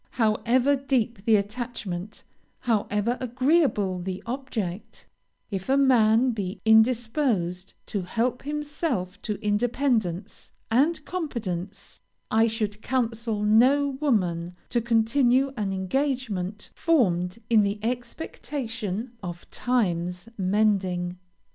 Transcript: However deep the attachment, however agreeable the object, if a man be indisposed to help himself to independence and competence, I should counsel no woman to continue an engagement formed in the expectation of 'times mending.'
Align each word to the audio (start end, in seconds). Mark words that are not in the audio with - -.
However 0.13 0.75
deep 0.75 1.25
the 1.25 1.35
attachment, 1.35 2.23
however 2.61 3.19
agreeable 3.21 3.99
the 3.99 4.23
object, 4.25 5.05
if 5.51 5.69
a 5.69 5.77
man 5.77 6.31
be 6.31 6.59
indisposed 6.65 7.73
to 7.85 8.01
help 8.01 8.41
himself 8.41 9.21
to 9.21 9.35
independence 9.45 10.51
and 10.71 11.05
competence, 11.05 11.99
I 12.31 12.47
should 12.47 12.81
counsel 12.81 13.43
no 13.43 13.89
woman 14.01 14.55
to 14.69 14.81
continue 14.81 15.53
an 15.55 15.71
engagement 15.71 16.71
formed 16.73 17.37
in 17.47 17.61
the 17.61 17.77
expectation 17.83 19.11
of 19.21 19.47
'times 19.51 20.27
mending.' 20.35 21.19